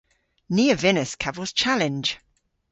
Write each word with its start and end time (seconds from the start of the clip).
Ni 0.53 0.65
a 0.73 0.75
vynnas 0.81 1.11
kavos 1.21 1.51
chalenj. 1.59 2.05